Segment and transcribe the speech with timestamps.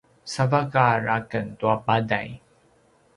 [0.33, 2.29] savaqar aken tua paday